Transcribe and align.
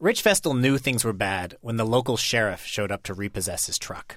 Rich 0.00 0.22
Vestal 0.22 0.54
knew 0.54 0.78
things 0.78 1.04
were 1.04 1.12
bad 1.12 1.58
when 1.60 1.76
the 1.76 1.84
local 1.84 2.16
sheriff 2.16 2.64
showed 2.64 2.90
up 2.90 3.02
to 3.02 3.12
repossess 3.12 3.66
his 3.66 3.78
truck. 3.78 4.16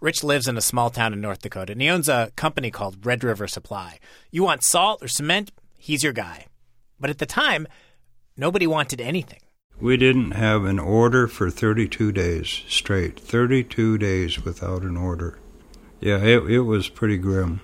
Rich 0.00 0.22
lives 0.22 0.46
in 0.46 0.56
a 0.56 0.60
small 0.60 0.90
town 0.90 1.12
in 1.12 1.20
North 1.20 1.42
Dakota, 1.42 1.72
and 1.72 1.82
he 1.82 1.90
owns 1.90 2.08
a 2.08 2.30
company 2.36 2.70
called 2.70 3.04
Red 3.04 3.24
River 3.24 3.48
Supply. 3.48 3.98
You 4.30 4.44
want 4.44 4.62
salt 4.62 5.02
or 5.02 5.08
cement? 5.08 5.50
He's 5.76 6.04
your 6.04 6.12
guy. 6.12 6.46
But 7.00 7.10
at 7.10 7.18
the 7.18 7.26
time, 7.26 7.66
nobody 8.36 8.68
wanted 8.68 9.00
anything. 9.00 9.40
We 9.80 9.96
didn't 9.96 10.30
have 10.32 10.64
an 10.64 10.78
order 10.78 11.26
for 11.26 11.50
32 11.50 12.12
days 12.12 12.62
straight. 12.68 13.18
32 13.18 13.98
days 13.98 14.44
without 14.44 14.82
an 14.82 14.96
order. 14.96 15.40
Yeah, 15.98 16.18
it, 16.18 16.48
it 16.48 16.60
was 16.60 16.88
pretty 16.88 17.18
grim. 17.18 17.60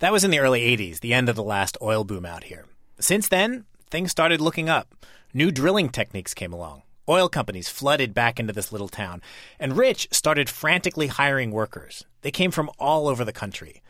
That 0.00 0.10
was 0.10 0.24
in 0.24 0.32
the 0.32 0.40
early 0.40 0.62
80s, 0.76 0.98
the 0.98 1.14
end 1.14 1.28
of 1.28 1.36
the 1.36 1.44
last 1.44 1.78
oil 1.80 2.02
boom 2.02 2.26
out 2.26 2.42
here. 2.42 2.64
Since 2.98 3.28
then, 3.28 3.64
things 3.90 4.10
started 4.10 4.40
looking 4.40 4.68
up. 4.68 4.92
New 5.32 5.52
drilling 5.52 5.88
techniques 5.88 6.34
came 6.34 6.52
along. 6.52 6.82
Oil 7.12 7.28
companies 7.28 7.68
flooded 7.68 8.14
back 8.14 8.40
into 8.40 8.54
this 8.54 8.72
little 8.72 8.88
town, 8.88 9.20
and 9.60 9.76
Rich 9.76 10.08
started 10.12 10.48
frantically 10.48 11.08
hiring 11.08 11.50
workers. 11.50 12.06
They 12.22 12.30
came 12.30 12.50
from 12.50 12.70
all 12.78 13.06
over 13.06 13.22
the 13.22 13.34
country. 13.34 13.82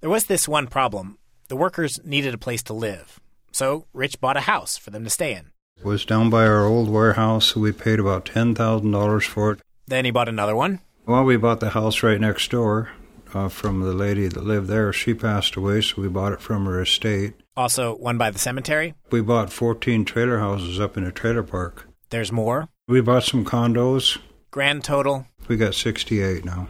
There 0.00 0.10
was 0.10 0.26
this 0.26 0.46
one 0.46 0.66
problem 0.66 1.16
the 1.48 1.56
workers 1.56 1.98
needed 2.04 2.34
a 2.34 2.38
place 2.38 2.62
to 2.64 2.74
live. 2.74 3.18
So 3.50 3.86
Rich 3.94 4.20
bought 4.20 4.36
a 4.36 4.40
house 4.40 4.76
for 4.76 4.90
them 4.90 5.04
to 5.04 5.10
stay 5.10 5.32
in. 5.32 5.52
It 5.78 5.86
was 5.86 6.04
down 6.04 6.28
by 6.28 6.46
our 6.46 6.66
old 6.66 6.90
warehouse, 6.90 7.46
so 7.46 7.60
we 7.60 7.72
paid 7.72 7.98
about 7.98 8.26
$10,000 8.26 9.22
for 9.22 9.52
it. 9.52 9.60
Then 9.86 10.04
he 10.04 10.10
bought 10.10 10.28
another 10.28 10.54
one. 10.54 10.80
Well, 11.06 11.24
we 11.24 11.38
bought 11.38 11.60
the 11.60 11.70
house 11.70 12.02
right 12.02 12.20
next 12.20 12.50
door 12.50 12.90
uh, 13.32 13.48
from 13.48 13.80
the 13.80 13.94
lady 13.94 14.28
that 14.28 14.44
lived 14.44 14.68
there. 14.68 14.92
She 14.92 15.14
passed 15.14 15.56
away, 15.56 15.80
so 15.80 16.02
we 16.02 16.08
bought 16.08 16.34
it 16.34 16.42
from 16.42 16.66
her 16.66 16.82
estate. 16.82 17.32
Also, 17.56 17.94
one 17.96 18.18
by 18.18 18.30
the 18.30 18.38
cemetery. 18.38 18.92
We 19.10 19.22
bought 19.22 19.50
14 19.50 20.04
trailer 20.04 20.40
houses 20.40 20.78
up 20.78 20.98
in 20.98 21.04
a 21.04 21.12
trailer 21.12 21.42
park. 21.42 21.88
There's 22.10 22.30
more. 22.32 22.68
We 22.88 23.00
bought 23.00 23.24
some 23.24 23.44
condos. 23.44 24.18
Grand 24.50 24.84
total. 24.84 25.26
We 25.48 25.56
got 25.56 25.74
68 25.74 26.44
now. 26.44 26.68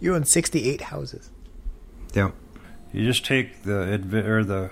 You 0.00 0.14
own 0.14 0.24
68 0.24 0.80
houses. 0.82 1.30
Yep. 2.14 2.34
You 2.92 3.06
just 3.06 3.24
take 3.24 3.62
the 3.62 3.92
adv- 3.94 4.14
or 4.26 4.44
the 4.44 4.70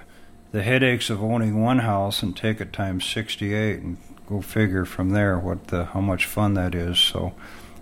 the 0.53 0.63
headaches 0.63 1.11
of 1.11 1.23
owning 1.23 1.63
one 1.63 1.79
house 1.79 2.23
and 2.23 2.37
take 2.37 2.61
it 2.61 2.73
times 2.73 3.07
68 3.07 3.79
and 3.81 3.99
go 4.27 4.41
figure 4.41 4.85
from 4.85 5.11
there 5.11 5.39
what 5.39 5.69
the 5.69 5.87
how 5.87 6.01
much 6.01 6.27
fun 6.27 6.55
that 6.55 6.75
is. 6.75 6.99
So, 6.99 7.35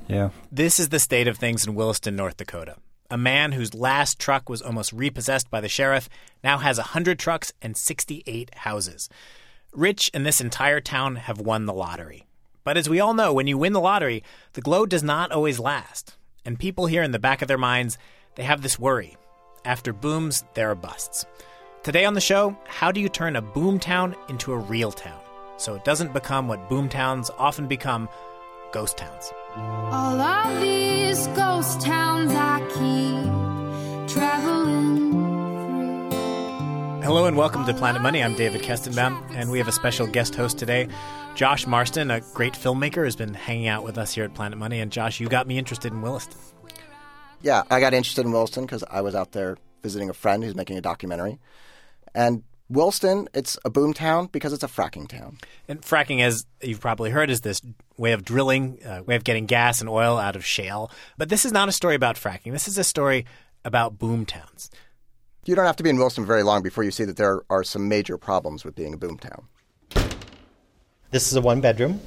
yeah. 0.07 0.31
This 0.53 0.79
is 0.79 0.91
the 0.91 0.99
state 0.99 1.29
of 1.29 1.39
things 1.39 1.67
in 1.67 1.75
Williston, 1.75 2.15
North 2.17 2.37
Dakota. 2.37 2.77
A 3.11 3.17
man 3.17 3.53
whose 3.53 3.73
last 3.73 4.19
truck 4.19 4.51
was 4.51 4.61
almost 4.61 4.93
repossessed 4.93 5.51
by 5.51 5.63
the 5.63 5.69
sheriff 5.69 6.11
now 6.45 6.59
has 6.59 6.77
100 6.77 7.19
trucks 7.19 7.53
and 7.63 7.75
68 7.75 8.55
houses. 8.55 9.09
Rich 9.73 10.11
and 10.15 10.25
this 10.25 10.41
entire 10.41 10.81
town 10.81 11.17
have 11.17 11.41
won 11.41 11.67
the 11.67 11.75
lottery. 11.75 12.25
But 12.65 12.77
as 12.77 12.89
we 12.89 13.01
all 13.01 13.15
know, 13.15 13.33
when 13.33 13.47
you 13.47 13.59
win 13.59 13.73
the 13.73 13.81
lottery, 13.81 14.23
the 14.55 14.61
glow 14.61 14.87
does 14.87 15.03
not 15.03 15.31
always 15.31 15.59
last. 15.59 16.17
And 16.45 16.59
people 16.59 16.87
here 16.87 17.03
in 17.03 17.13
the 17.13 17.19
back 17.19 17.43
of 17.43 17.49
their 17.49 17.59
minds, 17.59 17.99
they 18.35 18.45
have 18.45 18.63
this 18.63 18.79
worry. 18.79 19.17
After 19.65 19.93
booms, 19.93 20.43
there 20.55 20.71
are 20.71 20.75
busts. 20.75 21.27
Today 21.83 22.05
on 22.05 22.15
the 22.15 22.21
show, 22.21 22.59
how 22.67 22.91
do 22.91 23.01
you 23.01 23.09
turn 23.09 23.37
a 23.37 23.43
boom 23.43 23.79
town 23.79 24.17
into 24.29 24.53
a 24.53 24.59
real 24.59 24.91
town 24.91 25.21
so 25.59 25.75
it 25.75 25.85
doesn't 25.85 26.13
become 26.13 26.49
what 26.49 26.69
boom 26.69 26.89
towns 26.89 27.31
often 27.39 27.69
become 27.69 28.09
ghost 28.73 28.97
towns? 28.97 29.33
All 29.55 30.21
of 30.21 30.61
these 30.61 31.27
ghost 31.29 31.81
towns 31.83 32.33
I 32.33 32.61
keep 32.71 33.48
Hello 37.09 37.25
and 37.25 37.39
welcome 37.39 37.65
to 37.65 37.73
Planet 37.73 38.03
Money. 38.03 38.23
I'm 38.23 38.35
David 38.35 38.61
Kestenbaum, 38.61 39.19
and 39.31 39.51
we 39.51 39.57
have 39.57 39.67
a 39.67 39.73
special 39.73 40.07
guest 40.07 40.35
host 40.35 40.59
today. 40.59 40.89
Josh 41.35 41.67
Marston, 41.67 42.11
a 42.11 42.21
great 42.35 42.53
filmmaker, 42.53 43.07
has 43.07 43.17
been 43.17 43.33
hanging 43.33 43.67
out 43.67 43.83
with 43.83 43.97
us 43.97 44.13
here 44.13 44.25
at 44.25 44.35
Planet 44.35 44.59
Money. 44.59 44.79
And 44.81 44.93
Josh, 44.93 45.19
you 45.19 45.27
got 45.27 45.47
me 45.47 45.57
interested 45.57 45.91
in 45.91 46.03
Williston. 46.03 46.39
Yeah, 47.41 47.63
I 47.71 47.81
got 47.81 47.95
interested 47.95 48.27
in 48.27 48.33
Williston 48.33 48.67
because 48.67 48.85
I 48.91 49.01
was 49.01 49.15
out 49.15 49.33
there 49.33 49.57
visiting 49.83 50.11
a 50.11 50.13
friend 50.13 50.45
who's 50.45 50.55
making 50.55 50.77
a 50.77 50.83
documentary. 50.83 51.39
And 52.15 52.43
Williston, 52.69 53.27
it's 53.33 53.57
a 53.65 53.71
boom 53.71 53.95
town 53.95 54.27
because 54.27 54.53
it's 54.53 54.63
a 54.63 54.69
fracking 54.69 55.09
town. 55.09 55.39
And 55.67 55.81
fracking, 55.81 56.21
as 56.21 56.45
you've 56.63 56.81
probably 56.81 57.09
heard, 57.09 57.31
is 57.31 57.41
this 57.41 57.63
way 57.97 58.13
of 58.13 58.23
drilling, 58.23 58.85
uh, 58.85 59.03
way 59.03 59.17
of 59.17 59.25
getting 59.25 59.47
gas 59.47 59.81
and 59.81 59.89
oil 59.89 60.19
out 60.19 60.37
of 60.37 60.45
shale. 60.45 60.91
But 61.17 61.31
this 61.31 61.47
is 61.47 61.53
not 61.53 61.71
a 61.71 61.73
story 61.73 61.95
about 61.95 62.17
fracking. 62.17 62.53
This 62.53 62.69
is 62.69 62.77
a 62.77 62.85
story 62.85 63.25
about 63.65 63.99
boom 63.99 64.27
towns. 64.27 64.71
You 65.49 65.55
don't 65.55 65.65
have 65.65 65.77
to 65.77 65.83
be 65.83 65.89
in 65.89 65.97
Williston 65.97 66.27
very 66.27 66.43
long 66.43 66.63
before 66.63 66.85
you 66.85 66.91
see 66.91 67.07
that 67.07 67.17
there 67.17 67.41
are 67.49 67.65
some 67.65 67.89
major 67.89 68.19
problems 68.19 68.67
with 68.67 68.75
being 68.75 68.93
a 68.93 68.99
boomtown. 68.99 69.45
This 71.11 71.27
is 71.27 71.37
a 71.37 71.41
one 71.41 71.63
bedroom, 71.63 72.03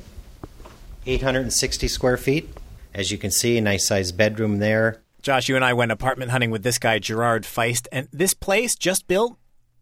860 1.07 1.88
square 1.88 2.18
feet. 2.18 2.47
As 2.94 3.09
you 3.09 3.18
can 3.18 3.31
see, 3.31 3.57
a 3.57 3.62
nice 3.62 3.88
sized 3.88 4.16
bedroom 4.16 4.59
there. 4.59 5.02
Josh, 5.24 5.50
you 5.50 5.56
and 5.56 5.66
I 5.66 5.74
went 5.74 5.91
apartment 5.91 6.29
hunting 6.29 6.52
with 6.52 6.62
this 6.62 6.78
guy, 6.78 7.00
Gerard 7.00 7.41
Feist, 7.41 7.88
and 7.91 8.07
this 8.13 8.35
place 8.35 8.75
just 8.75 9.07
built, 9.07 9.38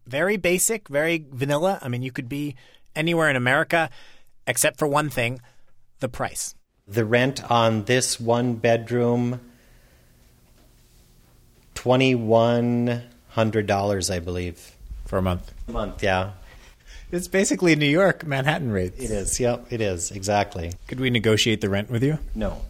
very 0.06 0.38
basic, 0.38 0.88
very 0.88 1.26
vanilla. 1.30 1.78
I 1.82 1.88
mean, 1.88 2.00
you 2.00 2.12
could 2.12 2.30
be 2.30 2.56
anywhere 2.96 3.28
in 3.28 3.36
America 3.36 3.90
except 4.46 4.78
for 4.78 4.88
one 4.88 5.10
thing 5.10 5.38
the 5.98 6.08
price. 6.08 6.54
The 6.88 7.04
rent 7.04 7.44
on 7.50 7.84
this 7.84 8.18
one 8.18 8.54
bedroom, 8.54 9.38
$2,100, 13.34 14.10
I 14.14 14.18
believe. 14.18 14.76
For 15.06 15.18
a 15.18 15.22
month. 15.22 15.52
A 15.68 15.72
month, 15.72 16.02
yeah. 16.02 16.32
It's 17.12 17.26
basically 17.28 17.74
New 17.74 17.86
York 17.88 18.24
Manhattan 18.26 18.70
rates. 18.70 19.00
It 19.02 19.10
is, 19.10 19.40
yep, 19.40 19.66
it 19.70 19.80
is, 19.80 20.10
exactly. 20.12 20.72
Could 20.86 21.00
we 21.00 21.10
negotiate 21.10 21.60
the 21.60 21.68
rent 21.68 21.90
with 21.90 22.02
you? 22.04 22.18
No, 22.34 22.60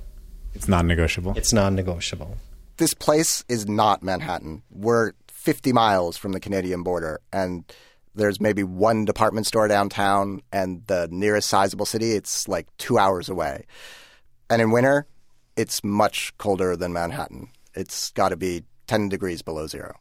It's 0.54 0.66
non 0.66 0.87
negotiable. 0.87 1.34
it's 1.37 1.53
non 1.53 1.75
negotiable. 1.75 2.37
This 2.78 2.94
place 2.94 3.44
is 3.49 3.69
not 3.69 4.03
Manhattan. 4.03 4.62
We're 4.70 5.12
50 5.28 5.72
miles 5.75 6.16
from 6.16 6.32
the 6.32 6.41
Canadian 6.41 6.82
border, 6.82 7.20
and 7.31 7.70
there's 8.15 8.41
maybe 8.41 8.62
one 8.62 9.04
department 9.04 9.47
store 9.47 9.69
downtown, 9.69 10.41
and 10.50 10.87
the 10.87 11.06
nearest 11.10 11.49
sizable 11.50 11.84
city, 11.87 12.12
it's 12.12 12.49
like 12.49 12.66
two 12.78 12.97
hours 12.99 13.28
away. 13.28 13.66
And 14.49 14.62
in 14.62 14.70
winter, 14.70 15.06
it's 15.56 15.84
much 15.84 16.32
colder 16.38 16.75
than 16.76 16.93
Manhattan. 16.94 17.50
It's 17.75 18.10
got 18.12 18.31
to 18.31 18.37
be 18.37 18.65
10 18.87 19.10
degrees 19.10 19.43
below 19.43 19.66
zero. 19.66 19.97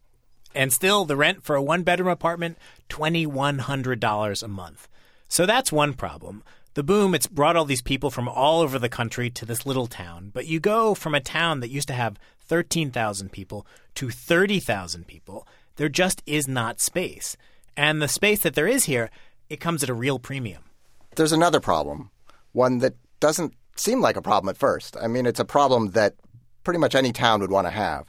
And 0.55 0.73
still, 0.73 1.05
the 1.05 1.15
rent 1.15 1.43
for 1.43 1.55
a 1.55 1.61
one 1.61 1.83
bedroom 1.83 2.09
apartment, 2.09 2.57
$2,100 2.89 4.43
a 4.43 4.47
month. 4.47 4.87
So 5.27 5.45
that's 5.45 5.71
one 5.71 5.93
problem. 5.93 6.43
The 6.73 6.83
boom, 6.83 7.13
it's 7.13 7.27
brought 7.27 7.55
all 7.55 7.65
these 7.65 7.81
people 7.81 8.09
from 8.09 8.27
all 8.27 8.61
over 8.61 8.79
the 8.79 8.89
country 8.89 9.29
to 9.31 9.45
this 9.45 9.65
little 9.65 9.87
town. 9.87 10.31
But 10.33 10.47
you 10.47 10.59
go 10.59 10.93
from 10.93 11.13
a 11.13 11.19
town 11.19 11.59
that 11.59 11.69
used 11.69 11.87
to 11.89 11.93
have 11.93 12.17
13,000 12.41 13.31
people 13.31 13.65
to 13.95 14.09
30,000 14.09 15.05
people. 15.07 15.47
There 15.75 15.89
just 15.89 16.21
is 16.25 16.47
not 16.47 16.79
space. 16.79 17.37
And 17.77 18.01
the 18.01 18.07
space 18.07 18.39
that 18.41 18.55
there 18.55 18.67
is 18.67 18.85
here, 18.85 19.09
it 19.49 19.59
comes 19.59 19.83
at 19.83 19.89
a 19.89 19.93
real 19.93 20.19
premium. 20.19 20.63
There's 21.15 21.31
another 21.31 21.59
problem, 21.59 22.11
one 22.51 22.79
that 22.79 22.95
doesn't 23.19 23.53
seem 23.75 24.01
like 24.01 24.15
a 24.15 24.21
problem 24.21 24.49
at 24.49 24.57
first. 24.57 24.97
I 25.01 25.07
mean, 25.07 25.25
it's 25.25 25.39
a 25.39 25.45
problem 25.45 25.91
that 25.91 26.15
pretty 26.63 26.79
much 26.79 26.95
any 26.95 27.11
town 27.11 27.41
would 27.41 27.51
want 27.51 27.67
to 27.67 27.71
have. 27.71 28.08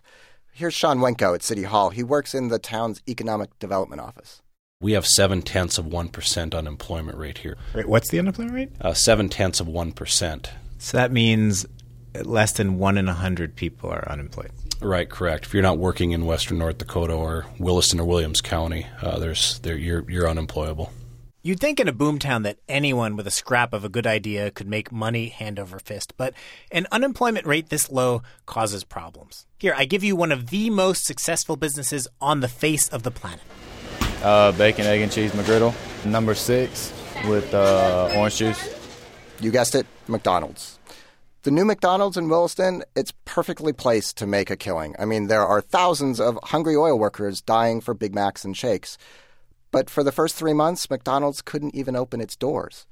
Here's 0.53 0.75
Sean 0.75 0.99
Wenko 0.99 1.34
at 1.34 1.43
City 1.43 1.62
Hall. 1.62 1.91
He 1.91 2.03
works 2.03 2.34
in 2.34 2.49
the 2.49 2.59
town's 2.59 3.00
economic 3.09 3.59
development 3.59 4.00
office. 4.00 4.43
We 4.81 4.93
have 4.93 5.06
seven 5.06 5.43
tenths 5.43 5.78
of 5.78 5.87
1% 5.87 6.55
unemployment 6.55 7.19
rate 7.19 7.38
here. 7.38 7.56
Wait, 7.75 7.87
what's 7.87 8.11
the 8.11 8.19
unemployment 8.19 8.55
rate? 8.55 8.72
Uh, 8.81 8.94
seven 8.94 9.28
tenths 9.28 9.60
of 9.60 9.66
1%. 9.66 10.47
So 10.78 10.97
that 10.97 11.12
means 11.12 11.66
less 12.15 12.53
than 12.53 12.78
one 12.78 12.99
in 12.99 13.09
a 13.09 13.15
hundred 13.15 13.55
people 13.56 13.91
are 13.91 14.10
unemployed. 14.10 14.50
Right, 14.81 15.09
correct. 15.09 15.44
If 15.44 15.55
you're 15.55 15.62
not 15.62 15.78
working 15.78 16.12
in 16.12 16.25
western 16.25 16.59
North 16.59 16.78
Dakota 16.78 17.12
or 17.12 17.47
Williston 17.59 18.00
or 18.00 18.05
Williams 18.05 18.41
County, 18.41 18.87
uh, 19.03 19.19
there's 19.19 19.59
there, 19.60 19.77
you're, 19.77 20.10
you're 20.10 20.28
unemployable. 20.28 20.91
You'd 21.43 21.59
think 21.59 21.81
in 21.81 21.89
a 21.89 21.93
boomtown 21.95 22.43
that 22.43 22.59
anyone 22.69 23.17
with 23.17 23.27
a 23.27 23.31
scrap 23.31 23.73
of 23.73 23.83
a 23.83 23.89
good 23.89 24.06
idea 24.06 24.51
could 24.51 24.69
make 24.69 24.93
money 24.93 25.28
hand 25.28 25.59
over 25.59 25.78
fist, 25.78 26.13
but 26.19 26.34
an 26.71 26.87
unemployment 26.92 27.47
rate 27.47 27.71
this 27.71 27.91
low 27.91 28.22
causes 28.45 28.84
problems. 28.84 29.47
Here, 29.59 29.72
I 29.75 29.87
give 29.87 30.04
you 30.04 30.15
one 30.15 30.33
of 30.33 30.51
the 30.51 30.69
most 30.69 31.07
successful 31.07 31.57
businesses 31.57 32.07
on 32.21 32.41
the 32.41 32.48
face 32.48 32.91
of 32.91 33.04
the 33.04 33.10
planet. 33.10 33.41
Uh, 34.22 34.53
bacon, 34.53 34.84
egg, 34.84 35.01
and 35.01 35.10
cheese 35.10 35.33
McGriddle. 35.33 35.75
Number 36.04 36.34
six 36.34 36.92
with 37.27 37.54
uh, 37.54 38.13
orange 38.15 38.36
juice. 38.36 38.75
You 39.41 39.51
guessed 39.51 39.75
it, 39.75 39.86
McDonald's. 40.09 40.78
The 41.45 41.51
new 41.51 41.65
McDonald's 41.65 42.19
in 42.19 42.28
Williston, 42.28 42.83
it's 42.95 43.15
perfectly 43.25 43.72
placed 43.72 44.19
to 44.19 44.27
make 44.27 44.51
a 44.51 44.59
killing. 44.59 44.95
I 44.98 45.07
mean, 45.07 45.28
there 45.28 45.47
are 45.47 45.63
thousands 45.63 46.21
of 46.21 46.39
hungry 46.43 46.77
oil 46.77 46.98
workers 46.98 47.41
dying 47.41 47.81
for 47.81 47.95
Big 47.95 48.15
Macs 48.15 48.45
and 48.45 48.54
shakes. 48.54 48.98
But 49.71 49.89
for 49.89 50.03
the 50.03 50.13
first 50.13 50.37
three 50.37 50.53
months, 50.53 50.91
McDonald's 50.91 51.43
couldn't 51.43 51.75
even 51.75 51.97
open 51.97 52.21
its 52.21 52.37
doors. 52.37 52.87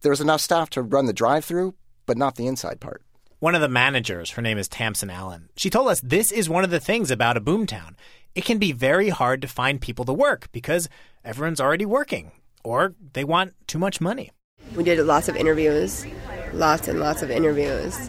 There 0.00 0.10
was 0.10 0.20
enough 0.20 0.40
staff 0.40 0.70
to 0.70 0.82
run 0.82 1.06
the 1.06 1.12
drive 1.12 1.44
through, 1.44 1.74
but 2.06 2.16
not 2.16 2.36
the 2.36 2.46
inside 2.46 2.80
part. 2.80 3.02
One 3.38 3.54
of 3.54 3.60
the 3.60 3.68
managers, 3.68 4.30
her 4.32 4.42
name 4.42 4.58
is 4.58 4.68
Tamsin 4.68 5.10
Allen, 5.10 5.48
she 5.56 5.68
told 5.68 5.88
us 5.88 6.00
this 6.00 6.30
is 6.30 6.48
one 6.48 6.64
of 6.64 6.70
the 6.70 6.80
things 6.80 7.10
about 7.10 7.36
a 7.36 7.40
boomtown. 7.40 7.94
It 8.34 8.44
can 8.44 8.58
be 8.58 8.72
very 8.72 9.08
hard 9.08 9.42
to 9.42 9.48
find 9.48 9.80
people 9.80 10.04
to 10.04 10.12
work 10.12 10.48
because 10.52 10.88
everyone's 11.24 11.60
already 11.60 11.84
working 11.84 12.32
or 12.64 12.94
they 13.12 13.24
want 13.24 13.54
too 13.66 13.78
much 13.78 14.00
money. 14.00 14.30
We 14.76 14.84
did 14.84 15.00
lots 15.04 15.28
of 15.28 15.36
interviews 15.36 16.06
lots 16.52 16.88
and 16.88 17.00
lots 17.00 17.22
of 17.22 17.30
interviews. 17.30 18.08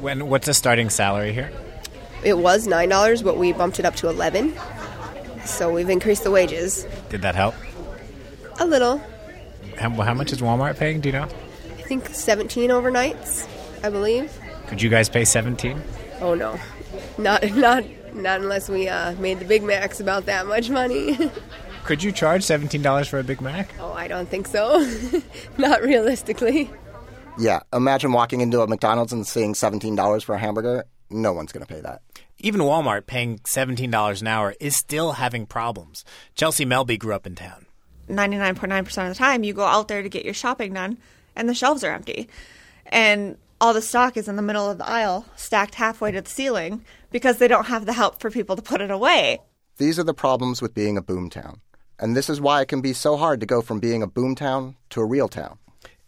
When 0.00 0.28
what's 0.28 0.46
the 0.46 0.54
starting 0.54 0.90
salary 0.90 1.32
here? 1.32 1.50
It 2.24 2.38
was 2.38 2.66
nine 2.66 2.88
dollars, 2.88 3.22
but 3.22 3.36
we 3.36 3.52
bumped 3.52 3.78
it 3.78 3.84
up 3.84 3.96
to 3.96 4.08
eleven. 4.08 4.54
So 5.48 5.72
we've 5.72 5.88
increased 5.88 6.24
the 6.24 6.30
wages 6.30 6.86
Did 7.08 7.22
that 7.22 7.34
help? 7.34 7.54
a 8.60 8.66
little. 8.66 9.00
How, 9.78 9.90
how 9.90 10.14
much 10.14 10.32
is 10.32 10.40
Walmart 10.40 10.76
paying? 10.76 11.00
Do 11.00 11.08
you 11.08 11.12
know? 11.12 11.24
I 11.78 11.82
think 11.82 12.08
seventeen 12.08 12.70
overnights, 12.70 13.48
I 13.84 13.90
believe. 13.90 14.36
Could 14.66 14.82
you 14.82 14.90
guys 14.90 15.08
pay 15.08 15.24
17? 15.24 15.80
Oh 16.20 16.34
no, 16.34 16.58
not 17.16 17.48
not 17.54 17.84
not 18.14 18.40
unless 18.40 18.68
we 18.68 18.88
uh, 18.88 19.12
made 19.14 19.38
the 19.38 19.44
Big 19.44 19.62
Macs 19.62 20.00
about 20.00 20.26
that 20.26 20.46
much 20.46 20.68
money. 20.70 21.16
Could 21.84 22.02
you 22.02 22.12
charge 22.12 22.42
$17 22.42 23.08
for 23.08 23.18
a 23.18 23.24
Big 23.24 23.40
Mac? 23.40 23.72
oh, 23.80 23.92
I 23.94 24.08
don't 24.08 24.28
think 24.28 24.46
so. 24.46 24.86
not 25.58 25.80
realistically. 25.80 26.70
Yeah, 27.38 27.60
imagine 27.72 28.12
walking 28.12 28.42
into 28.42 28.60
a 28.60 28.66
McDonald's 28.66 29.12
and 29.14 29.26
seeing 29.26 29.54
$17 29.54 30.22
for 30.22 30.34
a 30.34 30.38
hamburger. 30.38 30.84
No 31.08 31.32
one's 31.32 31.50
going 31.52 31.64
to 31.64 31.72
pay 31.72 31.80
that. 31.80 32.02
Even 32.40 32.60
Walmart 32.60 33.06
paying 33.06 33.38
$17 33.38 34.20
an 34.20 34.26
hour 34.26 34.54
is 34.60 34.76
still 34.76 35.12
having 35.12 35.44
problems. 35.44 36.04
Chelsea 36.34 36.64
Melby 36.64 36.98
grew 36.98 37.14
up 37.14 37.26
in 37.26 37.34
town. 37.34 37.66
99.9% 38.08 39.02
of 39.02 39.08
the 39.08 39.14
time 39.14 39.42
you 39.42 39.52
go 39.52 39.64
out 39.64 39.88
there 39.88 40.02
to 40.02 40.08
get 40.08 40.24
your 40.24 40.34
shopping 40.34 40.72
done 40.72 40.98
and 41.36 41.48
the 41.48 41.54
shelves 41.54 41.84
are 41.84 41.92
empty 41.92 42.28
and 42.86 43.36
all 43.60 43.74
the 43.74 43.82
stock 43.82 44.16
is 44.16 44.28
in 44.28 44.36
the 44.36 44.42
middle 44.42 44.70
of 44.70 44.78
the 44.78 44.88
aisle 44.88 45.26
stacked 45.36 45.74
halfway 45.74 46.10
to 46.10 46.22
the 46.22 46.30
ceiling 46.30 46.82
because 47.10 47.36
they 47.36 47.48
don't 47.48 47.66
have 47.66 47.84
the 47.84 47.92
help 47.92 48.18
for 48.18 48.30
people 48.30 48.56
to 48.56 48.62
put 48.62 48.80
it 48.80 48.90
away 48.90 49.40
These 49.76 49.98
are 49.98 50.04
the 50.04 50.14
problems 50.14 50.62
with 50.62 50.72
being 50.72 50.96
a 50.96 51.02
boomtown. 51.02 51.58
And 51.98 52.16
this 52.16 52.30
is 52.30 52.40
why 52.40 52.62
it 52.62 52.68
can 52.68 52.80
be 52.80 52.92
so 52.94 53.16
hard 53.16 53.40
to 53.40 53.46
go 53.46 53.60
from 53.60 53.78
being 53.80 54.02
a 54.02 54.08
boomtown 54.08 54.76
to 54.90 55.00
a 55.00 55.04
real 55.04 55.28
town. 55.28 55.58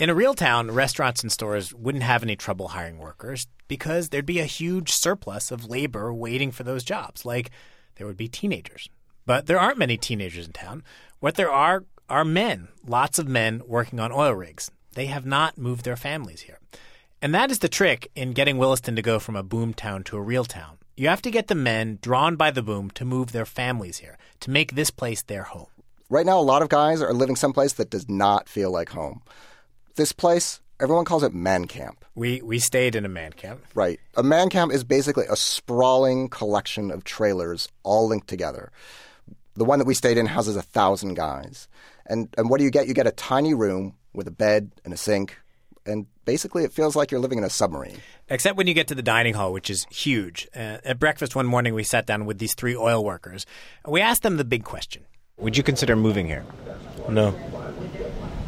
In 0.01 0.09
a 0.09 0.15
real 0.15 0.33
town, 0.33 0.71
restaurants 0.71 1.23
and 1.23 1.31
stores 1.31 1.75
wouldn't 1.75 2.05
have 2.05 2.23
any 2.23 2.35
trouble 2.35 2.69
hiring 2.69 2.97
workers 2.97 3.47
because 3.69 4.09
there'd 4.09 4.25
be 4.25 4.41
a 4.41 4.47
huge 4.47 4.93
surplus 4.93 5.51
of 5.51 5.69
labor 5.69 6.11
waiting 6.11 6.53
for 6.53 6.63
those 6.63 6.85
jobs, 6.85 7.27
like 7.27 7.51
there 7.97 8.07
would 8.07 8.17
be 8.17 8.27
teenagers. 8.27 8.89
But 9.27 9.45
there 9.45 9.61
aren't 9.61 9.77
many 9.77 9.99
teenagers 9.99 10.47
in 10.47 10.53
town. 10.53 10.85
What 11.19 11.35
there 11.35 11.51
are 11.53 11.85
are 12.09 12.25
men, 12.25 12.69
lots 12.87 13.19
of 13.19 13.29
men 13.29 13.61
working 13.67 14.01
on 14.01 14.11
oil 14.11 14.33
rigs. 14.33 14.71
They 14.95 15.05
have 15.05 15.27
not 15.27 15.59
moved 15.59 15.85
their 15.85 15.97
families 15.97 16.41
here. 16.41 16.61
And 17.21 17.35
that 17.35 17.51
is 17.51 17.59
the 17.59 17.69
trick 17.69 18.11
in 18.15 18.33
getting 18.33 18.57
Williston 18.57 18.97
to 18.97 19.03
go 19.03 19.19
from 19.19 19.37
a 19.37 19.43
boom 19.43 19.75
town 19.75 20.03
to 20.05 20.17
a 20.17 20.23
real 20.23 20.47
town. 20.47 20.79
You 20.97 21.09
have 21.09 21.21
to 21.21 21.31
get 21.31 21.49
the 21.49 21.55
men 21.55 21.99
drawn 22.01 22.37
by 22.37 22.53
the 22.53 22.63
boom 22.63 22.91
to 22.93 23.05
move 23.05 23.33
their 23.33 23.45
families 23.45 23.99
here, 23.99 24.17
to 24.41 24.51
make 24.51 24.77
this 24.77 24.91
place 24.91 25.21
their 25.21 25.43
home. 25.43 25.69
Right 26.09 26.25
now, 26.25 26.41
a 26.41 26.41
lot 26.41 26.63
of 26.63 26.71
guys 26.71 27.03
are 27.03 27.13
living 27.13 27.37
someplace 27.37 27.75
that 27.75 27.91
does 27.91 28.09
not 28.09 28.49
feel 28.49 28.71
like 28.71 28.89
home. 28.89 29.21
This 29.97 30.13
place, 30.13 30.61
everyone 30.81 31.05
calls 31.05 31.23
it 31.23 31.35
man 31.35 31.67
camp. 31.67 32.05
We 32.15 32.43
we 32.43 32.59
stayed 32.59 32.95
in 32.95 33.05
a 33.05 33.09
man 33.09 33.33
camp. 33.33 33.65
Right. 33.75 34.01
A 34.17 34.23
man 34.23 34.49
camp 34.49 34.73
is 34.73 34.85
basically 34.85 35.27
a 35.29 35.37
sprawling 35.37 36.29
collection 36.29 36.91
of 36.91 37.05
trailers 37.05 37.69
all 37.83 38.09
linked 38.09 38.29
together. 38.29 38.73
The 39.55 39.65
one 39.65 39.79
that 39.79 39.85
we 39.85 39.95
stayed 39.95 40.19
in 40.19 40.27
houses 40.27 40.57
a 40.57 40.63
thousand 40.63 41.15
guys. 41.15 41.69
And 42.07 42.29
and 42.37 42.51
what 42.51 42.59
do 42.59 42.65
you 42.65 42.71
get? 42.71 42.89
You 42.89 42.95
get 42.95 43.07
a 43.07 43.13
tiny 43.13 43.55
room 43.55 43.95
with 44.13 44.27
a 44.27 44.33
bed 44.33 44.73
and 44.85 44.93
a 44.93 44.97
sink. 44.97 45.37
And 45.87 46.07
basically, 46.27 46.65
it 46.65 46.73
feels 46.73 46.95
like 46.95 47.11
you're 47.11 47.21
living 47.21 47.39
in 47.39 47.45
a 47.45 47.51
submarine. 47.51 47.97
Except 48.29 48.57
when 48.57 48.67
you 48.67 48.75
get 48.75 48.89
to 48.89 48.95
the 48.95 49.03
dining 49.03 49.33
hall, 49.35 49.53
which 49.53 49.71
is 49.71 49.87
huge. 49.91 50.47
Uh, 50.55 50.79
at 50.85 50.99
breakfast 50.99 51.35
one 51.35 51.47
morning, 51.47 51.75
we 51.75 51.83
sat 51.85 52.07
down 52.07 52.27
with 52.27 52.39
these 52.39 52.55
three 52.55 52.77
oil 52.77 53.03
workers. 53.03 53.47
We 53.89 54.03
asked 54.03 54.23
them 54.23 54.37
the 54.37 54.45
big 54.45 54.63
question 54.65 55.05
Would 55.39 55.57
you 55.57 55.63
consider 55.63 55.97
moving 55.97 56.27
here? 56.27 56.45
No. 57.09 57.35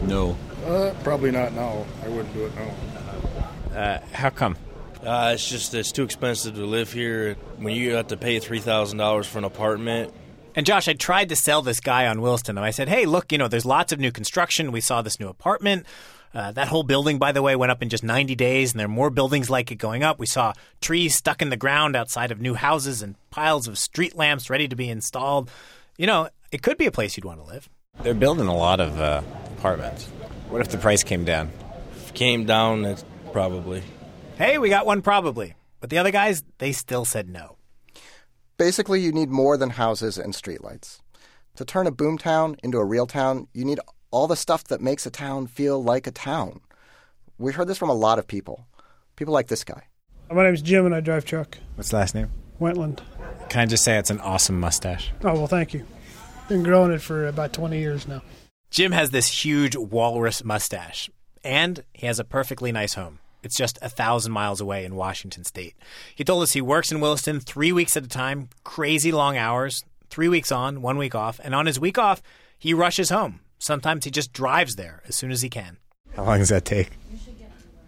No. 0.03 0.37
Uh, 0.65 0.95
probably 1.03 1.31
not 1.31 1.53
now. 1.53 1.85
I 2.05 2.09
wouldn't 2.09 2.33
do 2.35 2.47
it 2.47 2.53
now. 2.55 3.79
Uh, 3.79 3.99
how 4.13 4.31
come? 4.31 4.57
Uh, 5.03 5.33
it's 5.35 5.49
just 5.49 5.75
it's 5.75 5.91
too 5.93 6.05
expensive 6.05 6.55
to 6.55 6.65
live 6.65 6.93
here. 6.93 7.35
When 7.59 7.75
you 7.75 7.95
have 7.95 8.09
to 8.09 8.17
pay 8.17 8.39
three 8.39 8.61
thousand 8.61 8.99
dollars 8.99 9.27
for 9.27 9.39
an 9.39 9.45
apartment, 9.45 10.13
And 10.55 10.65
Josh, 10.65 10.87
I 10.87 10.93
tried 10.93 11.31
to 11.31 11.37
sell 11.37 11.63
this 11.63 11.81
guy 11.81 12.07
on 12.07 12.21
Williston, 12.21 12.57
and 12.59 12.65
I 12.65 12.71
said, 12.71 12.89
hey, 12.89 13.07
look, 13.07 13.33
you 13.33 13.39
know, 13.39 13.49
there's 13.49 13.65
lots 13.65 13.93
of 13.93 13.99
new 13.99 14.13
construction. 14.13 14.71
We 14.71 14.81
saw 14.81 15.03
this 15.03 15.19
new 15.19 15.29
apartment. 15.29 15.87
Uh, 16.35 16.53
that 16.53 16.69
whole 16.69 16.83
building, 16.83 17.19
by 17.19 17.33
the 17.33 17.43
way, 17.43 17.57
went 17.57 17.73
up 17.73 17.83
in 17.83 17.89
just 17.91 18.03
90 18.05 18.35
days, 18.37 18.73
and 18.73 18.81
there 18.81 18.87
are 18.87 18.89
more 18.89 19.11
buildings 19.11 19.51
like 19.51 19.71
it 19.71 19.75
going 19.77 20.03
up. 20.03 20.19
We 20.19 20.27
saw 20.27 20.55
trees 20.81 21.15
stuck 21.15 21.43
in 21.43 21.51
the 21.51 21.59
ground 21.59 21.95
outside 21.97 22.31
of 22.31 22.41
new 22.41 22.55
houses 22.55 23.03
and 23.03 23.17
piles 23.31 23.69
of 23.69 23.77
street 23.79 24.15
lamps 24.17 24.49
ready 24.49 24.67
to 24.69 24.77
be 24.77 24.89
installed. 24.89 25.51
You 25.99 26.07
know, 26.07 26.29
it 26.51 26.63
could 26.63 26.79
be 26.79 26.87
a 26.87 26.93
place 26.93 27.17
you'd 27.17 27.25
want 27.27 27.41
to 27.41 27.45
live. 27.47 27.69
They're 28.03 28.15
building 28.15 28.47
a 28.47 28.57
lot 28.57 28.81
of 28.81 28.99
uh, 28.99 29.21
apartments. 29.59 30.09
What 30.53 30.61
if 30.61 30.69
the 30.69 30.77
price 30.77 31.03
came 31.03 31.25
down? 31.25 31.51
if 31.97 32.11
it 32.11 32.15
came 32.15 32.45
down, 32.45 32.85
it's 32.85 33.03
probably. 33.33 33.83
Hey, 34.37 34.59
we 34.59 34.69
got 34.69 34.85
one 34.85 35.01
probably. 35.01 35.55
But 35.81 35.89
the 35.89 35.97
other 35.97 36.11
guys, 36.11 36.45
they 36.59 36.73
still 36.73 37.07
said 37.07 37.31
no. 37.31 37.57
Basically, 38.59 39.01
you 39.01 39.13
need 39.13 39.31
more 39.31 39.57
than 39.57 39.71
houses 39.71 40.19
and 40.19 40.35
streetlights. 40.35 41.01
To 41.57 41.65
turn 41.65 41.87
a 41.87 41.91
boomtown 41.91 42.59
into 42.63 42.77
a 42.77 42.85
real 42.85 43.07
town, 43.07 43.49
you 43.55 43.65
need 43.65 43.81
all 44.11 44.27
the 44.27 44.37
stuff 44.37 44.65
that 44.65 44.83
makes 44.83 45.07
a 45.07 45.11
town 45.11 45.47
feel 45.47 45.83
like 45.83 46.07
a 46.07 46.11
town. 46.11 46.61
We 47.39 47.53
heard 47.53 47.67
this 47.67 47.79
from 47.79 47.89
a 47.89 47.95
lot 47.95 48.19
of 48.19 48.27
people. 48.27 48.67
People 49.17 49.33
like 49.33 49.49
this 49.49 49.65
guy. 49.65 49.85
My 50.31 50.45
name's 50.45 50.61
Jim 50.61 50.85
and 50.85 50.95
I 50.95 51.01
drive 51.01 51.25
truck. 51.25 51.57
What's 51.77 51.89
the 51.89 51.97
last 51.97 52.15
name? 52.15 52.29
Wentland. 52.59 53.01
Can 53.49 53.63
I 53.63 53.65
just 53.65 53.85
say 53.85 53.97
it's 53.97 54.11
an 54.11 54.21
awesome 54.21 54.61
mustache? 54.61 55.13
Oh, 55.25 55.33
well, 55.33 55.47
thank 55.47 55.73
you. 55.73 55.87
Been 56.51 56.63
growing 56.63 56.93
it 56.93 57.01
for 57.01 57.27
about 57.27 57.55
20 57.55 57.79
years 57.79 58.07
now. 58.07 58.21
Jim 58.73 58.93
has 58.93 59.11
this 59.11 59.45
huge 59.45 59.77
walrus 59.77 60.43
mustache, 60.43 61.11
and 61.45 61.85
he 61.93 62.07
has 62.07 62.19
a 62.19 62.25
perfectly 62.25 62.73
nice 62.73 62.95
home. 62.95 63.19
It's 63.43 63.55
just 63.55 63.79
a 63.83 63.91
thousand 63.91 64.33
miles 64.33 64.63
away 64.63 64.87
in 64.87 64.95
Washington 64.95 65.45
State. 65.45 65.75
He 66.15 66.25
told 66.25 66.43
us 66.43 66.53
he 66.53 66.63
works 66.63 66.91
in 66.91 66.99
Williston 66.99 67.39
three 67.39 67.71
weeks 67.71 67.99
at 67.99 68.05
a 68.05 68.09
time, 68.09 68.49
crazy 68.65 69.13
long 69.13 69.37
hours, 69.37 69.85
three 70.09 70.29
weeks 70.29 70.51
on, 70.51 70.81
one 70.81 70.97
week 70.97 71.15
off, 71.15 71.39
and 71.45 71.55
on 71.55 71.67
his 71.67 71.79
week 71.79 71.99
off, 71.99 72.23
he 72.59 72.73
rushes 72.73 73.11
home. 73.11 73.41
Sometimes 73.59 74.07
he 74.07 74.11
just 74.11 74.33
drives 74.33 74.77
there 74.77 75.03
as 75.07 75.17
soon 75.17 75.33
as 75.33 75.43
he 75.43 75.51
can. 75.51 75.77
How 76.17 76.25
long 76.25 76.39
does 76.39 76.49
that 76.49 76.65
take? 76.65 76.93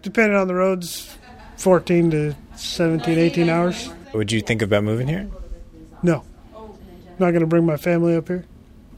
Depending 0.03 0.37
on 0.37 0.47
the 0.47 0.53
roads, 0.53 1.17
14 1.57 2.11
to 2.11 2.35
17, 2.57 3.17
18 3.17 3.49
hours. 3.49 3.89
Would 4.13 4.31
you 4.31 4.39
think 4.39 4.61
about 4.61 4.83
moving 4.83 5.07
here? 5.07 5.27
No. 6.03 6.23
Not 7.17 7.31
going 7.31 7.39
to 7.39 7.47
bring 7.47 7.65
my 7.65 7.77
family 7.77 8.15
up 8.15 8.27
here. 8.27 8.45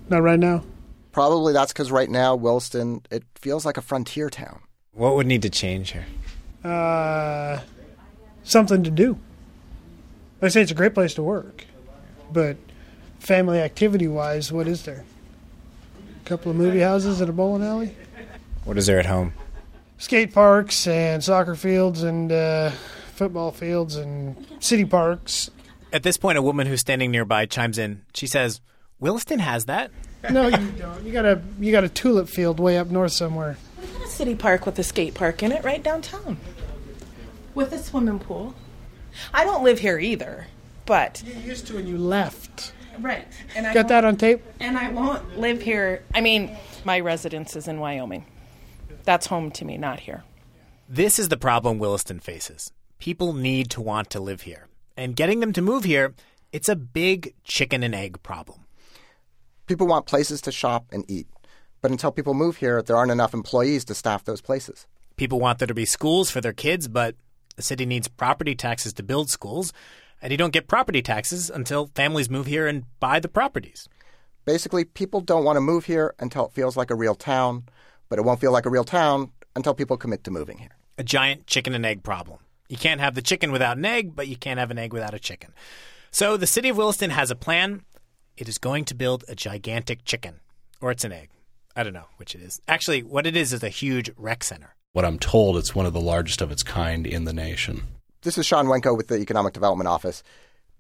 Not 0.10 0.22
right 0.22 0.38
now. 0.38 0.66
Probably 1.12 1.54
that's 1.54 1.74
because 1.74 1.92
right 1.92 2.10
now, 2.10 2.36
Williston, 2.36 3.02
it 3.10 3.24
feels 3.36 3.66
like 3.66 3.78
a 3.78 3.82
frontier 3.82 4.30
town. 4.30 4.60
What 4.94 5.16
would 5.16 5.28
need 5.28 5.42
to 5.44 5.50
change 5.50 5.92
here? 5.92 6.06
Uh, 6.64 7.60
something 8.44 8.84
to 8.84 8.92
do. 8.92 9.18
I 10.42 10.50
say 10.50 10.62
it's 10.62 10.72
a 10.72 10.76
great 10.76 10.94
place 10.94 11.14
to 11.16 11.24
work, 11.24 11.66
but 12.32 12.58
family 13.20 13.60
activity 13.60 14.08
wise, 14.08 14.52
what 14.52 14.68
is 14.68 14.84
there? 14.84 15.04
A 16.24 16.30
couple 16.30 16.52
of 16.52 16.58
movie 16.58 16.82
houses 16.82 17.22
and 17.22 17.30
a 17.30 17.34
bowling 17.34 17.64
alley, 17.64 17.96
What 18.66 18.78
is 18.78 18.86
there 18.86 19.00
at 19.00 19.06
home? 19.08 19.34
skate 20.00 20.32
parks 20.32 20.86
and 20.86 21.24
soccer 21.24 21.56
fields 21.56 22.04
and 22.04 22.32
uh, 22.32 22.70
football 23.16 23.52
fields 23.52 23.96
and 23.96 24.46
city 24.60 24.86
parks. 24.86 25.50
At 25.92 26.04
this 26.04 26.18
point, 26.18 26.38
a 26.38 26.42
woman 26.44 26.68
who's 26.68 26.82
standing 26.82 27.10
nearby 27.10 27.48
chimes 27.48 27.80
in. 27.80 28.04
She 28.14 28.28
says, 28.28 28.62
Williston 29.00 29.40
has 29.40 29.66
that? 29.66 29.90
No, 30.32 30.48
you 30.48 30.72
don't. 30.72 31.06
You 31.06 31.14
got 31.14 31.26
a 31.26 31.42
you 31.60 31.72
got 31.72 31.84
a 31.84 31.90
tulip 31.90 32.28
field 32.28 32.60
way 32.60 32.78
up 32.78 32.88
north 32.88 33.12
somewhere. 33.12 33.58
We 33.80 33.88
got 33.88 34.02
a 34.02 34.08
city 34.08 34.36
park 34.36 34.66
with 34.66 34.78
a 34.80 34.84
skate 34.84 35.14
park 35.14 35.44
in 35.44 35.52
it 35.52 35.64
right 35.64 35.82
downtown 35.82 36.38
with 37.58 37.74
a 37.74 37.80
swimming 37.80 38.20
pool. 38.20 38.54
I 39.34 39.44
don't 39.44 39.64
live 39.64 39.80
here 39.80 39.98
either, 39.98 40.48
but 40.86 41.24
you 41.26 41.34
used 41.34 41.68
to 41.68 41.78
and 41.78 41.88
you 41.88 41.98
left. 41.98 42.74
Right. 43.00 43.28
And 43.56 43.68
I 43.68 43.74
Got 43.74 43.88
that 43.90 44.06
on 44.06 44.16
tape? 44.18 44.42
And 44.60 44.78
I 44.78 44.90
won't 44.90 45.40
live 45.40 45.62
here. 45.62 46.04
I 46.14 46.22
mean, 46.22 46.56
my 46.84 47.00
residence 47.00 47.56
is 47.56 47.68
in 47.68 47.80
Wyoming. 47.80 48.26
That's 49.04 49.28
home 49.28 49.52
to 49.52 49.66
me, 49.66 49.78
not 49.78 50.02
here. 50.02 50.24
This 50.88 51.20
is 51.20 51.30
the 51.30 51.38
problem 51.38 51.80
Williston 51.80 52.20
faces. 52.20 52.72
People 53.00 53.34
need 53.34 53.70
to 53.72 53.82
want 53.82 54.10
to 54.12 54.20
live 54.20 54.42
here. 54.42 54.68
And 54.96 55.16
getting 55.16 55.40
them 55.40 55.54
to 55.54 55.62
move 55.62 55.84
here, 55.84 56.14
it's 56.52 56.70
a 56.70 56.76
big 56.76 57.34
chicken 57.44 57.84
and 57.84 57.94
egg 57.94 58.22
problem. 58.24 58.66
People 59.68 59.88
want 59.88 60.06
places 60.06 60.42
to 60.42 60.52
shop 60.52 60.86
and 60.92 61.06
eat. 61.10 61.28
But 61.82 61.92
until 61.92 62.12
people 62.12 62.34
move 62.34 62.58
here, 62.58 62.82
there 62.82 62.96
aren't 62.96 63.12
enough 63.12 63.34
employees 63.34 63.86
to 63.86 63.96
staff 63.96 64.24
those 64.24 64.42
places. 64.42 64.88
People 65.16 65.40
want 65.40 65.60
there 65.60 65.68
to 65.68 65.74
be 65.74 65.86
schools 65.86 66.32
for 66.32 66.42
their 66.42 66.54
kids, 66.54 66.88
but 66.88 67.16
the 67.56 67.62
city 67.62 67.86
needs 67.86 68.08
property 68.08 68.56
taxes 68.56 68.94
to 68.94 69.04
build 69.04 69.30
schools, 69.30 69.74
and 70.22 70.32
you 70.32 70.38
don't 70.38 70.54
get 70.54 70.68
property 70.68 71.02
taxes 71.02 71.50
until 71.50 71.88
families 71.96 72.30
move 72.30 72.46
here 72.46 72.68
and 72.68 72.86
buy 73.00 73.20
the 73.20 73.28
properties. 73.28 73.88
Basically, 74.46 74.86
people 74.86 75.22
don't 75.22 75.44
want 75.44 75.58
to 75.58 75.62
move 75.62 75.86
here 75.86 76.16
until 76.20 76.46
it 76.46 76.54
feels 76.54 76.78
like 76.78 76.90
a 76.90 76.96
real 76.96 77.16
town, 77.16 77.64
but 78.10 78.18
it 78.18 78.24
won't 78.24 78.40
feel 78.40 78.52
like 78.52 78.66
a 78.66 78.70
real 78.70 78.86
town 78.86 79.32
until 79.56 79.74
people 79.74 79.98
commit 79.98 80.24
to 80.24 80.32
moving 80.32 80.60
here. 80.60 80.78
A 80.98 81.04
giant 81.04 81.48
chicken 81.48 81.76
and 81.76 81.86
egg 81.86 82.04
problem. 82.04 82.40
You 82.70 82.78
can't 82.78 83.02
have 83.02 83.16
the 83.16 83.22
chicken 83.22 83.52
without 83.52 83.78
an 83.78 83.86
egg, 83.86 84.16
but 84.16 84.28
you 84.28 84.38
can't 84.38 84.60
have 84.60 84.72
an 84.72 84.78
egg 84.78 84.94
without 84.94 85.14
a 85.14 85.20
chicken. 85.20 85.54
So 86.12 86.38
the 86.38 86.48
city 86.48 86.70
of 86.70 86.78
Williston 86.78 87.10
has 87.10 87.30
a 87.30 87.36
plan. 87.36 87.82
It 88.38 88.48
is 88.48 88.60
going 88.60 88.86
to 88.86 88.94
build 88.94 89.26
a 89.28 89.34
gigantic 89.34 90.06
chicken, 90.06 90.42
or 90.80 90.92
it's 90.92 91.04
an 91.04 91.12
egg. 91.12 91.30
I 91.76 91.82
don't 91.82 91.94
know 91.94 92.06
which 92.18 92.36
it 92.36 92.42
is. 92.42 92.62
Actually, 92.68 93.02
what 93.02 93.26
it 93.26 93.36
is 93.36 93.52
is 93.52 93.64
a 93.64 93.70
huge 93.70 94.12
rec 94.16 94.44
center. 94.44 94.76
What 94.94 95.06
I'm 95.06 95.18
told, 95.18 95.58
it's 95.58 95.74
one 95.74 95.88
of 95.88 95.94
the 95.94 96.00
largest 96.00 96.44
of 96.44 96.52
its 96.52 96.62
kind 96.62 97.08
in 97.08 97.26
the 97.26 97.34
nation. 97.34 97.88
This 98.22 98.38
is 98.38 98.46
Sean 98.46 98.68
Wenko 98.68 98.96
with 98.96 99.08
the 99.08 99.18
Economic 99.18 99.54
Development 99.54 99.88
Office. 99.88 100.22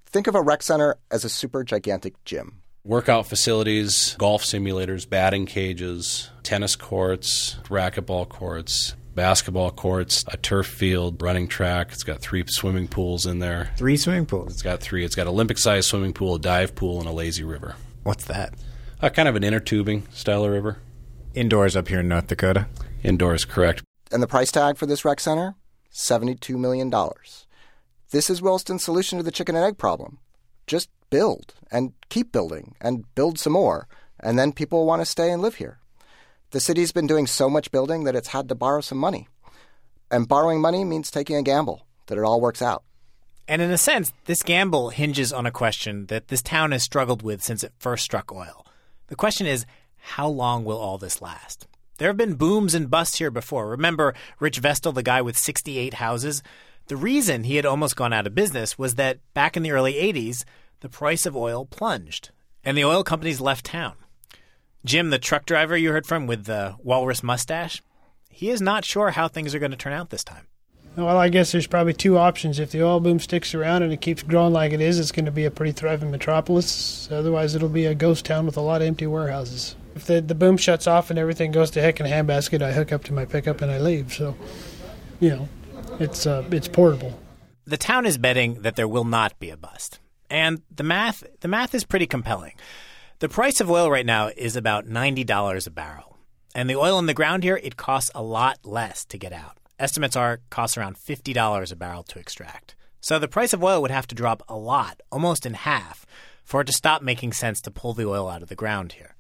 Think 0.06 0.28
of 0.28 0.36
a 0.36 0.42
rec 0.42 0.62
center 0.62 0.98
as 1.10 1.26
a 1.26 1.30
super 1.30 1.64
gigantic 1.64 2.24
gym. 2.26 2.62
Workout 2.84 3.26
facilities, 3.26 4.16
golf 4.20 4.44
simulators, 4.44 5.10
batting 5.10 5.48
cages, 5.48 6.30
tennis 6.44 6.76
courts, 6.76 7.56
racquetball 7.70 8.30
courts, 8.30 8.94
basketball 9.18 9.72
courts, 9.72 10.24
a 10.28 10.38
turf 10.38 10.68
field, 10.68 11.22
running 11.22 11.48
track. 11.48 11.92
It's 11.92 12.04
got 12.04 12.22
three 12.22 12.44
swimming 12.48 12.88
pools 12.88 13.26
in 13.26 13.40
there. 13.40 13.72
Three 13.76 13.98
swimming 13.98 14.28
pools. 14.28 14.54
It's 14.54 14.62
got 14.62 14.80
three. 14.80 15.04
It's 15.04 15.16
got 15.16 15.26
Olympic 15.26 15.58
sized 15.58 15.90
swimming 15.90 16.14
pool, 16.14 16.36
a 16.36 16.40
dive 16.40 16.76
pool, 16.76 17.00
and 17.00 17.10
a 17.10 17.12
lazy 17.12 17.44
river. 17.44 17.76
What's 18.04 18.26
that? 18.26 18.54
Uh, 19.02 19.10
kind 19.10 19.28
of 19.28 19.36
an 19.36 19.44
inner 19.44 19.60
tubing 19.60 20.08
style 20.12 20.46
of 20.46 20.52
river. 20.52 20.78
Indoors 21.34 21.76
up 21.76 21.88
here 21.88 22.00
in 22.00 22.08
North 22.08 22.28
Dakota. 22.28 22.68
Indoors, 23.04 23.44
correct. 23.44 23.84
And 24.12 24.22
the 24.22 24.28
price 24.28 24.52
tag 24.52 24.78
for 24.78 24.86
this 24.86 25.04
rec 25.04 25.20
center? 25.20 25.56
$72 25.92 26.56
million. 26.56 26.94
This 28.12 28.30
is 28.30 28.42
Williston's 28.42 28.84
solution 28.84 29.18
to 29.18 29.24
the 29.24 29.32
chicken 29.32 29.56
and 29.56 29.66
egg 29.66 29.80
problem. 29.80 30.20
Just 30.68 30.90
build 31.10 31.56
and 31.72 31.94
keep 32.10 32.32
building 32.32 32.76
and 32.80 33.04
build 33.16 33.40
some 33.40 33.54
more, 33.54 33.88
and 34.20 34.38
then 34.38 34.52
people 34.52 34.80
will 34.80 34.86
want 34.86 35.02
to 35.02 35.06
stay 35.06 35.32
and 35.32 35.42
live 35.42 35.56
here. 35.56 35.80
The 36.52 36.60
city's 36.60 36.92
been 36.92 37.08
doing 37.08 37.28
so 37.28 37.50
much 37.50 37.72
building 37.72 38.06
that 38.06 38.16
it's 38.16 38.30
had 38.30 38.48
to 38.50 38.56
borrow 38.56 38.82
some 38.82 38.98
money. 38.98 39.28
And 40.10 40.28
borrowing 40.28 40.62
money 40.62 40.86
means 40.86 41.12
taking 41.12 41.36
a 41.36 41.44
gamble 41.44 41.86
that 42.06 42.18
it 42.18 42.24
all 42.24 42.40
works 42.40 42.62
out. 42.62 42.84
And 43.48 43.62
in 43.62 43.72
a 43.72 43.78
sense, 43.78 44.14
this 44.26 44.44
gamble 44.44 44.90
hinges 44.90 45.34
on 45.34 45.46
a 45.46 45.52
question 45.52 46.06
that 46.08 46.28
this 46.30 46.42
town 46.42 46.72
has 46.72 46.84
struggled 46.84 47.22
with 47.22 47.44
since 47.44 47.64
it 47.64 47.74
first 47.80 48.04
struck 48.04 48.32
oil. 48.32 48.66
The 49.08 49.16
question 49.16 49.48
is, 49.48 49.66
how 49.98 50.28
long 50.28 50.64
will 50.64 50.78
all 50.78 50.98
this 50.98 51.22
last? 51.22 51.68
There 51.98 52.10
have 52.10 52.18
been 52.18 52.36
booms 52.36 52.76
and 52.76 52.90
busts 52.90 53.18
here 53.18 53.32
before. 53.32 53.68
Remember 53.68 54.14
Rich 54.40 54.60
Vestal, 54.60 54.92
the 54.92 55.04
guy 55.04 55.22
with 55.22 55.38
68 55.38 55.96
houses? 55.96 56.44
The 56.88 56.96
reason 56.96 57.44
he 57.44 57.56
had 57.56 57.66
almost 57.66 57.96
gone 57.96 58.14
out 58.14 58.28
of 58.28 58.36
business 58.36 58.78
was 58.78 58.96
that 58.96 59.20
back 59.34 59.58
in 59.58 59.64
the 59.64 59.72
early 59.72 59.96
80s, 59.96 60.46
the 60.80 60.90
price 60.90 61.26
of 61.26 61.36
oil 61.36 61.66
plunged, 61.66 62.30
and 62.64 62.78
the 62.78 62.86
oil 62.86 63.04
companies 63.04 63.42
left 63.42 63.66
town. 63.66 63.96
Jim, 64.88 65.10
the 65.10 65.20
truck 65.20 65.46
driver 65.46 65.76
you 65.76 65.92
heard 65.92 66.08
from 66.08 66.28
with 66.28 66.46
the 66.46 66.74
walrus 66.82 67.22
mustache, 67.22 67.84
he 68.30 68.50
is 68.50 68.62
not 68.62 68.86
sure 68.86 69.12
how 69.12 69.28
things 69.28 69.54
are 69.54 69.60
going 69.60 69.72
to 69.72 69.78
turn 69.78 69.92
out 69.92 70.12
this 70.12 70.24
time. 70.24 70.48
Well, 70.96 71.18
I 71.18 71.28
guess 71.28 71.52
there's 71.52 71.68
probably 71.68 71.92
two 71.92 72.18
options. 72.18 72.58
If 72.58 72.72
the 72.72 72.84
oil 72.84 73.02
boom 73.02 73.20
sticks 73.20 73.54
around 73.54 73.84
and 73.84 73.92
it 73.92 74.00
keeps 74.00 74.24
growing 74.24 74.54
like 74.54 74.72
it 74.72 74.80
is, 74.80 74.98
it's 74.98 75.12
going 75.12 75.26
to 75.26 75.32
be 75.32 75.44
a 75.44 75.52
pretty 75.52 75.74
thriving 75.74 76.10
metropolis. 76.10 77.12
Otherwise, 77.12 77.54
it'll 77.54 77.68
be 77.68 77.86
a 77.86 77.94
ghost 77.94 78.24
town 78.24 78.46
with 78.46 78.56
a 78.56 78.62
lot 78.62 78.82
of 78.82 78.88
empty 78.88 79.06
warehouses. 79.06 79.76
If 79.94 80.06
the, 80.06 80.22
the 80.22 80.34
boom 80.34 80.56
shuts 80.56 80.88
off 80.88 81.10
and 81.10 81.20
everything 81.20 81.52
goes 81.52 81.70
to 81.72 81.82
heck 81.82 82.00
in 82.00 82.06
a 82.06 82.10
handbasket, 82.10 82.62
I 82.62 82.72
hook 82.72 82.94
up 82.94 83.04
to 83.06 83.14
my 83.14 83.26
pickup 83.26 83.62
and 83.62 83.70
I 83.70 83.80
leave. 83.80 84.14
So, 84.14 84.38
you 85.20 85.32
know, 85.32 85.50
it's 86.00 86.26
uh, 86.26 86.46
it's 86.50 86.70
portable. 86.70 87.20
The 87.66 87.78
town 87.78 88.06
is 88.06 88.18
betting 88.18 88.62
that 88.62 88.78
there 88.78 88.88
will 88.88 89.04
not 89.04 89.38
be 89.38 89.50
a 89.50 89.58
bust, 89.58 90.00
and 90.30 90.62
the 90.74 90.84
math 90.84 91.26
the 91.42 91.50
math 91.50 91.76
is 91.76 91.84
pretty 91.84 92.08
compelling. 92.08 92.54
The 93.20 93.28
price 93.28 93.60
of 93.60 93.72
oil 93.72 93.90
right 93.90 94.06
now 94.06 94.28
is 94.38 94.56
about 94.56 94.86
ninety 94.86 95.24
dollars 95.24 95.66
a 95.66 95.72
barrel, 95.72 96.20
and 96.54 96.70
the 96.70 96.76
oil 96.76 97.00
in 97.00 97.08
the 97.08 97.16
ground 97.16 97.44
here 97.44 97.60
it 97.64 97.76
costs 97.76 98.12
a 98.14 98.22
lot 98.22 98.60
less 98.64 99.06
to 99.06 99.18
get 99.18 99.34
out. 99.34 99.58
Estimates 99.80 100.16
are 100.16 100.36
it 100.36 100.42
costs 100.52 100.78
around 100.78 101.00
fifty 101.00 101.34
dollars 101.34 101.72
a 101.72 101.76
barrel 101.76 102.04
to 102.04 102.20
extract. 102.20 102.76
So 103.02 103.18
the 103.18 103.28
price 103.28 103.54
of 103.54 103.64
oil 103.64 103.82
would 103.82 103.90
have 103.90 104.06
to 104.10 104.16
drop 104.16 104.44
a 104.48 104.56
lot, 104.56 105.02
almost 105.12 105.48
in 105.48 105.56
half, 105.56 106.06
for 106.44 106.62
it 106.62 106.66
to 106.66 106.74
stop 106.74 107.02
making 107.02 107.34
sense 107.34 107.60
to 107.62 107.72
pull 107.72 107.96
the 107.96 108.08
oil 108.08 108.30
out 108.30 108.44
of 108.44 108.50
the 108.50 108.56
ground 108.56 108.92
here. 108.92 109.16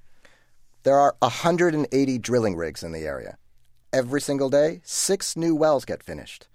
There 0.83 0.99
are 0.99 1.15
180 1.17 2.19
drilling 2.19 2.55
rigs 2.55 2.83
in 2.83 2.91
the 2.91 3.07
area. 3.07 3.39
Every 3.91 4.21
single 4.21 4.51
day, 4.51 4.81
six 4.83 5.35
new 5.35 5.55
wells 5.55 5.85
get 5.85 6.03
finished. 6.03 6.47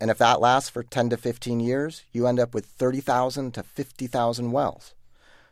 And 0.00 0.10
if 0.10 0.16
that 0.16 0.40
lasts 0.40 0.70
for 0.70 0.82
10 0.82 1.10
to 1.10 1.18
15 1.18 1.60
years, 1.60 2.04
you 2.10 2.26
end 2.26 2.40
up 2.40 2.54
with 2.54 2.64
30,000 2.64 3.52
to 3.52 3.62
50,000 3.62 4.50
wells. 4.50 4.94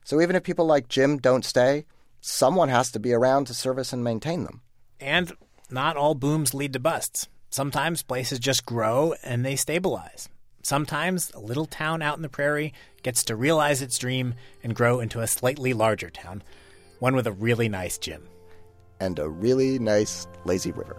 So 0.05 0.21
even 0.21 0.37
if 0.37 0.43
people 0.43 0.67
like 0.67 0.89
Jim 0.89 1.19
don't 1.19 1.45
stay, 1.45 1.87
someone 2.21 2.69
has 2.69 2.93
to 2.93 3.01
be 3.01 3.13
around 3.13 3.47
to 3.47 3.55
service 3.55 3.93
and 3.93 4.05
maintain 4.05 4.45
them. 4.45 4.61
And 5.01 5.33
not 5.71 5.97
all 5.97 6.15
booms 6.15 6.55
lead 6.55 6.75
to 6.75 6.79
busts. 6.79 7.29
Sometimes 7.51 8.03
places 8.03 8.39
just 8.39 8.67
grow 8.67 9.15
and 9.23 9.45
they 9.45 9.57
stabilize. 9.57 10.29
Sometimes 10.63 11.31
a 11.33 11.41
little 11.41 11.67
town 11.67 12.03
out 12.03 12.17
in 12.17 12.23
the 12.23 12.29
prairie 12.29 12.73
gets 13.03 13.25
to 13.25 13.37
realize 13.37 13.83
its 13.83 13.99
dream 13.99 14.35
and 14.63 14.75
grow 14.75 15.01
into 15.01 15.21
a 15.21 15.27
slightly 15.27 15.73
larger 15.73 16.11
town, 16.11 16.43
one 17.01 17.15
with 17.15 17.27
a 17.27 17.33
really 17.33 17.69
nice 17.69 17.99
gym. 17.99 18.29
And 19.01 19.19
a 19.19 19.29
really 19.29 19.79
nice 19.79 20.27
lazy 20.45 20.73
river. 20.73 20.97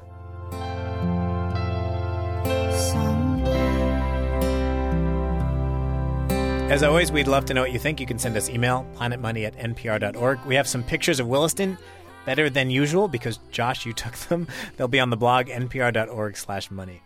As 6.69 6.81
always, 6.81 7.11
we'd 7.11 7.27
love 7.27 7.45
to 7.45 7.53
know 7.53 7.61
what 7.61 7.71
you 7.71 7.77
think. 7.77 7.99
You 7.99 8.07
can 8.07 8.17
send 8.17 8.35
us 8.35 8.49
email, 8.49 8.87
planetmoney 8.95 9.45
at 9.45 9.55
npr.org. 9.55 10.43
We 10.45 10.55
have 10.55 10.67
some 10.67 10.81
pictures 10.83 11.19
of 11.19 11.27
Williston, 11.27 11.77
better 12.25 12.49
than 12.49 12.71
usual 12.71 13.07
because, 13.07 13.37
Josh, 13.51 13.85
you 13.85 13.93
took 14.03 14.15
them. 14.15 14.47
They'll 14.75 14.87
be 14.87 14.99
on 14.99 15.11
the 15.11 15.15
blog, 15.15 15.45
npr.org 15.45 16.35
slash 16.35 16.71
money. 16.71 17.03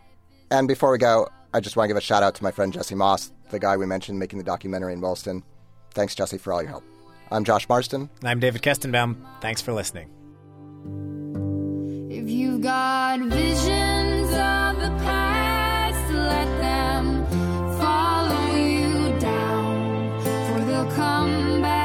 And 0.49 0.65
before 0.67 0.91
we 0.91 0.97
go, 0.97 1.27
I 1.53 1.59
just 1.59 1.75
want 1.75 1.85
to 1.85 1.87
give 1.89 1.97
a 1.97 2.01
shout 2.01 2.23
out 2.23 2.35
to 2.35 2.43
my 2.43 2.51
friend 2.51 2.71
Jesse 2.71 2.95
Moss, 2.95 3.33
the 3.49 3.59
guy 3.59 3.75
we 3.75 3.85
mentioned 3.85 4.17
making 4.17 4.39
the 4.39 4.45
documentary 4.45 4.93
in 4.93 5.01
Williston. 5.01 5.43
Thanks, 5.91 6.15
Jesse, 6.15 6.37
for 6.37 6.53
all 6.53 6.61
your 6.61 6.69
help. 6.69 6.85
I'm 7.29 7.43
Josh 7.43 7.67
Marston. 7.67 8.09
And 8.21 8.29
I'm 8.29 8.39
David 8.39 8.61
Kestenbaum. 8.61 9.17
Thanks 9.41 9.61
for 9.61 9.73
listening. 9.73 10.07
If 12.09 12.29
you've 12.29 12.61
got 12.61 13.19
visions 13.19 14.29
of 14.29 14.79
the 14.79 14.95
past. 15.03 15.39
come 20.99 21.61
back. 21.61 21.78